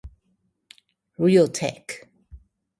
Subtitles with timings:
[1.19, 1.87] Realtek